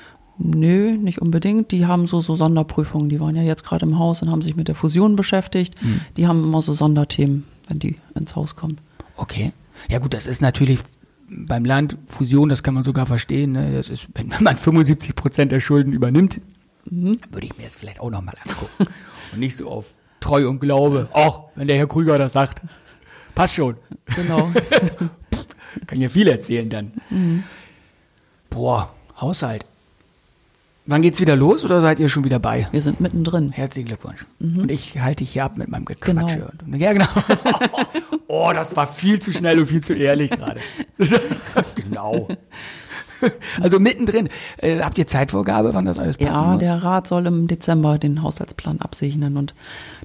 [0.43, 1.71] Nö, nicht unbedingt.
[1.71, 3.11] Die haben so, so Sonderprüfungen.
[3.11, 5.75] Die waren ja jetzt gerade im Haus und haben sich mit der Fusion beschäftigt.
[6.17, 8.79] Die haben immer so Sonderthemen, wenn die ins Haus kommen.
[9.17, 9.53] Okay.
[9.89, 10.81] Ja gut, das ist natürlich
[11.29, 13.53] beim Land Fusion, das kann man sogar verstehen.
[13.53, 13.73] Ne?
[13.73, 16.41] Das ist, wenn man 75 Prozent der Schulden übernimmt,
[16.87, 18.93] würde ich mir das vielleicht auch nochmal angucken.
[19.33, 21.09] und nicht so auf Treu und Glaube.
[21.13, 22.63] Auch wenn der Herr Krüger das sagt.
[23.35, 23.77] Passt schon.
[24.17, 24.51] Genau.
[25.87, 26.93] Kann ja viel erzählen dann.
[28.49, 29.65] Boah, Haushalt.
[30.91, 32.67] Wann geht's wieder los oder seid ihr schon wieder bei?
[32.73, 33.53] Wir sind mittendrin.
[33.53, 34.27] Herzlichen Glückwunsch.
[34.41, 36.51] Und ich halte dich hier ab mit meinem Gequatsche.
[36.59, 36.67] Genau.
[36.67, 37.07] Und- Ja, genau.
[38.27, 40.59] oh, das war viel zu schnell und viel zu ehrlich gerade.
[41.77, 42.27] genau.
[43.63, 44.29] Also mittendrin.
[44.57, 46.59] Äh, habt ihr Zeitvorgabe, wann das alles passen Ja, muss?
[46.59, 49.55] der Rat soll im Dezember den Haushaltsplan absegnen und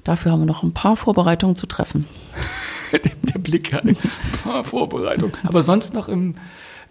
[0.04, 2.06] dafür haben wir noch ein paar Vorbereitungen zu treffen.
[2.92, 3.00] der,
[3.34, 3.96] der Blick hat ein
[4.44, 5.32] paar Vorbereitung.
[5.42, 6.34] Aber sonst noch im,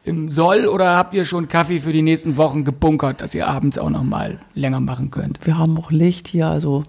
[0.05, 3.77] im Soll oder habt ihr schon Kaffee für die nächsten Wochen gebunkert, dass ihr abends
[3.77, 5.45] auch noch mal länger machen könnt?
[5.45, 6.83] Wir haben auch Licht hier, also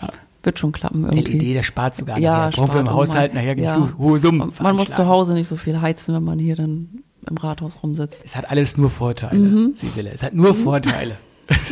[0.00, 0.08] Ja.
[0.42, 1.38] wird schon klappen irgendwie.
[1.38, 2.80] LED, der spart sogar ja, nachher.
[2.80, 3.74] Im Haushalt nachher Ja.
[3.74, 4.52] so hohe Summen.
[4.60, 5.06] Man, muss zu.
[5.06, 8.24] Hause nicht so viel heizen, wenn man hier dann im Rathaus rumsitzt.
[8.24, 9.72] Es hat alles nur Vorteile, Mhm.
[9.76, 10.10] Sibylle.
[10.12, 11.16] Es hat nur Vorteile.
[11.48, 11.70] das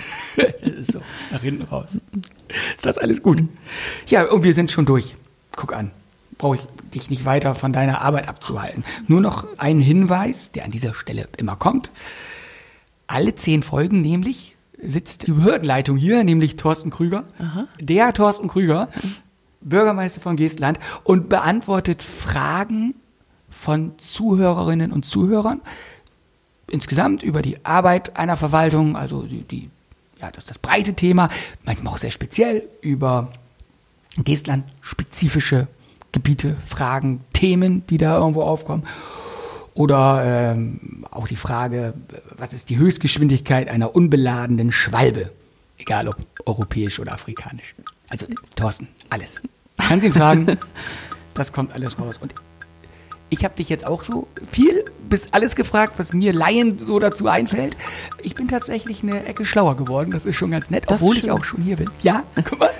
[0.62, 1.00] ist so,
[1.32, 1.96] nach hinten raus.
[2.76, 3.42] Ist das alles gut?
[4.08, 5.16] Ja, und wir sind schon durch.
[5.56, 5.90] Guck an.
[6.40, 6.62] Brauche ich
[6.94, 8.82] dich nicht weiter von deiner Arbeit abzuhalten.
[9.06, 11.90] Nur noch einen Hinweis, der an dieser Stelle immer kommt.
[13.06, 17.24] Alle zehn Folgen nämlich sitzt die Behördenleitung hier, nämlich Thorsten Krüger.
[17.78, 18.88] Der Thorsten Krüger,
[19.60, 22.94] Bürgermeister von Geestland und beantwortet Fragen
[23.50, 25.60] von Zuhörerinnen und Zuhörern
[26.70, 29.70] insgesamt über die Arbeit einer Verwaltung, also die, die
[30.22, 31.28] ja, das ist das breite Thema,
[31.66, 33.30] manchmal auch sehr speziell über
[34.16, 35.68] Geestland spezifische
[36.12, 38.84] Gebiete, Fragen, Themen, die da irgendwo aufkommen.
[39.74, 41.94] Oder ähm, auch die Frage,
[42.36, 45.30] was ist die Höchstgeschwindigkeit einer unbeladenen Schwalbe?
[45.78, 47.74] Egal ob europäisch oder afrikanisch.
[48.08, 49.40] Also Thorsten, alles.
[49.78, 50.58] Kannst ihn fragen,
[51.34, 52.18] das kommt alles raus.
[52.20, 52.34] Und
[53.30, 57.28] ich habe dich jetzt auch so viel bis alles gefragt, was mir Laien so dazu
[57.28, 57.76] einfällt.
[58.22, 60.10] Ich bin tatsächlich eine Ecke schlauer geworden.
[60.10, 61.88] Das ist schon ganz nett, Das obwohl ich auch schon hier bin.
[62.00, 62.70] Ja, guck mal.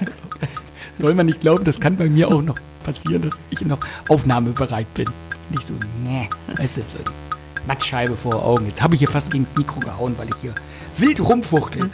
[0.41, 0.51] Das
[0.93, 4.93] soll man nicht glauben, das kann bei mir auch noch passieren, dass ich noch aufnahmebereit
[4.95, 5.09] bin.
[5.51, 8.67] Nicht so, nee, weißt du, so die Mattscheibe vor Augen.
[8.67, 10.55] Jetzt habe ich hier fast gegen das Mikro gehauen, weil ich hier
[10.97, 11.91] wild rumfuchtel.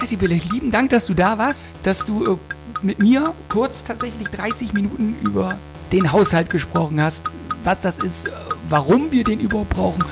[0.00, 2.36] Ja, Sibylle, lieben Dank, dass du da warst, dass du äh,
[2.82, 5.58] mit mir kurz tatsächlich 30 Minuten über
[5.92, 7.22] den Haushalt gesprochen hast,
[7.62, 8.30] was das ist, äh,
[8.68, 10.04] warum wir den überhaupt brauchen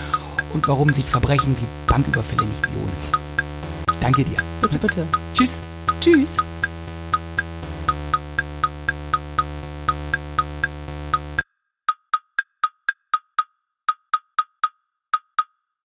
[0.52, 2.92] und warum sich Verbrechen wie Banküberfälle nicht lohnen.
[4.00, 4.38] Danke dir.
[4.60, 5.06] Bitte, bitte.
[5.34, 5.60] Tschüss.
[6.00, 6.36] Tschüss.